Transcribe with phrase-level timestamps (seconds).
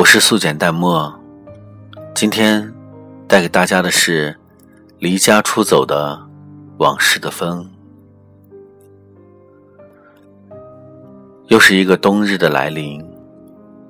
[0.00, 1.14] 我是素简淡漠，
[2.14, 2.72] 今天
[3.28, 4.34] 带给大家的是
[4.98, 6.18] 离家出走的
[6.78, 7.70] 往事的风。
[11.48, 13.06] 又是一个冬日的来临，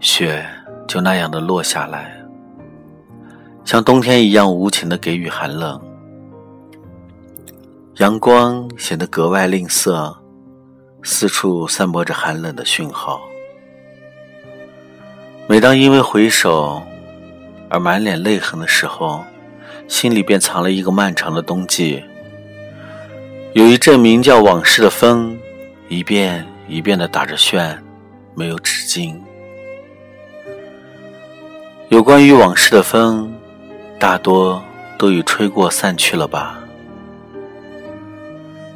[0.00, 0.44] 雪
[0.88, 2.20] 就那样的落下来，
[3.64, 5.80] 像冬天一样无情的给予寒冷。
[7.98, 10.12] 阳光显得格外吝啬，
[11.04, 13.20] 四处散播着寒冷的讯号。
[15.50, 16.80] 每当因为回首
[17.68, 19.24] 而满脸泪痕的时候，
[19.88, 22.00] 心里便藏了一个漫长的冬季。
[23.54, 25.36] 有一阵名叫往事的风，
[25.88, 27.76] 一遍一遍的打着旋，
[28.36, 29.20] 没有止境。
[31.88, 33.34] 有关于往事的风，
[33.98, 34.62] 大多
[34.96, 36.60] 都已吹过散去了吧？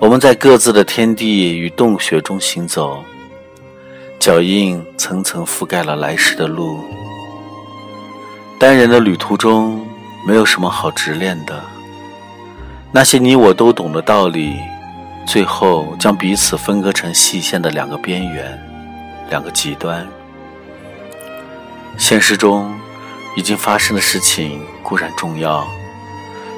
[0.00, 3.04] 我们在各自的天地与洞穴中行走。
[4.24, 6.82] 脚印层层覆盖了来时的路。
[8.58, 9.86] 单人的旅途中，
[10.26, 11.62] 没有什么好执念的。
[12.90, 14.56] 那些你我都懂的道理，
[15.26, 18.58] 最后将彼此分割成细线的两个边缘，
[19.28, 20.08] 两个极端。
[21.98, 22.74] 现实中
[23.36, 25.68] 已经发生的事情固然重要，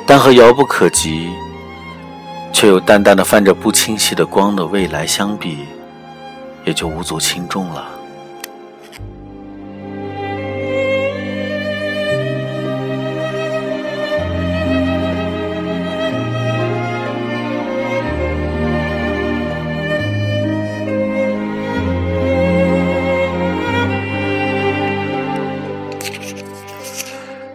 [0.06, 1.28] 但和遥不可及
[2.52, 5.58] 却又淡淡的泛着不清晰的光的未来相比。
[6.66, 7.92] 也就无足轻重了。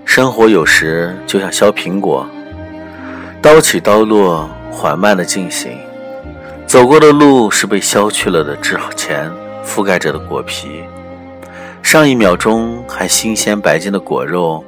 [0.06, 2.26] 生活有时就像削苹果，
[3.42, 5.78] 刀起刀落，缓慢的进行。
[6.72, 9.30] 走过的路是被削去了的之前
[9.62, 10.82] 覆盖着的果皮，
[11.84, 14.64] 上一秒钟还新鲜白净的果肉，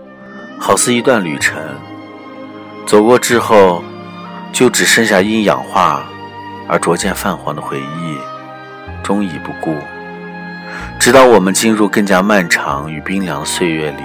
[0.59, 1.58] 好似一段旅程。
[2.86, 3.81] 走过之后，
[4.52, 6.03] 就只剩下因氧化
[6.68, 8.18] 而逐渐泛黄的回忆，
[9.02, 9.74] 终已不顾。
[11.00, 14.03] 直到我们进入更加漫长与冰凉的岁月里，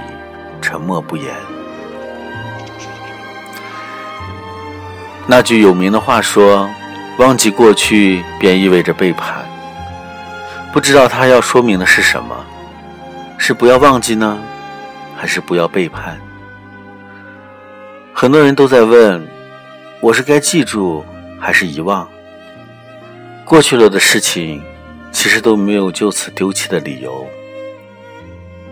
[0.62, 1.34] 沉默不言。
[5.26, 6.70] 那句有名的话说。
[7.18, 9.44] 忘记过去，便意味着背叛。
[10.72, 12.44] 不知道他要说明的是什么？
[13.36, 14.38] 是不要忘记呢，
[15.16, 16.16] 还是不要背叛？
[18.14, 19.26] 很多人都在问：
[20.00, 21.04] 我是该记住，
[21.40, 22.08] 还是遗忘？
[23.44, 24.62] 过去了的事情，
[25.10, 27.26] 其实都没有就此丢弃的理由。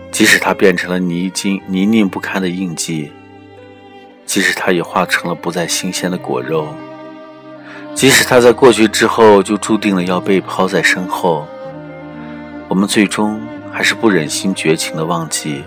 [0.09, 3.11] 即使它变成了泥金泥泞不堪的印记，
[4.25, 6.73] 即使它也化成了不再新鲜的果肉。
[7.97, 11.47] 即使他在过去之后就注定了要被抛在身后，
[12.67, 13.41] 我们最终
[13.71, 15.63] 还是不忍心绝情的忘记。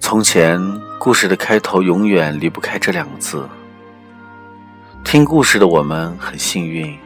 [0.00, 0.60] 从前，
[0.98, 3.48] 故事的开头永远离不开这两个字。
[5.04, 6.98] 听故事的我们很幸运，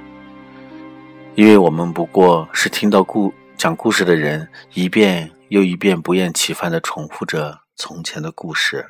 [1.35, 7.68] 因为我们不过是听到故讲故事的人一遍又一遍不厌其烦的重复着。
[7.81, 8.85] 从前的故事，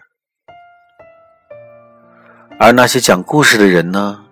[2.59, 4.25] 而那些讲故事的人呢？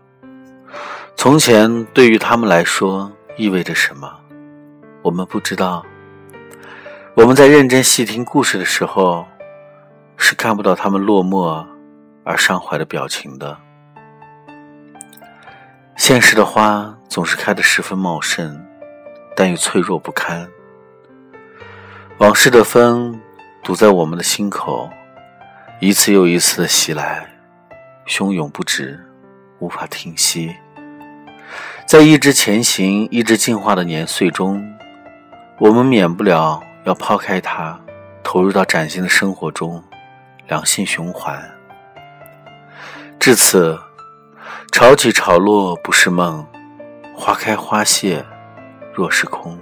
[1.14, 4.10] 从前对于他们来说意味着什么？
[5.02, 5.84] 我们不知道。
[7.14, 9.26] 我们在认真细听故事的时候，
[10.16, 11.62] 是看不到他们落寞
[12.24, 13.58] 而伤怀的表情的。
[15.98, 18.58] 现实的花总是开得十分茂盛，
[19.36, 20.48] 但又脆弱不堪。
[22.16, 23.20] 往事的风。
[23.66, 24.88] 堵在我们的心口，
[25.80, 27.26] 一次又一次的袭来，
[28.06, 29.04] 汹涌不止，
[29.58, 30.54] 无法停息。
[31.84, 34.64] 在一直前行、一直进化的年岁中，
[35.58, 37.76] 我们免不了要抛开它，
[38.22, 39.82] 投入到崭新的生活中，
[40.46, 41.42] 良性循环。
[43.18, 43.76] 至此，
[44.70, 46.46] 潮起潮落不是梦，
[47.16, 48.24] 花开花谢
[48.94, 49.58] 若是空。